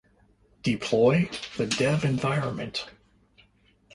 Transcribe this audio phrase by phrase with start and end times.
[0.63, 2.89] Deploy to dev environment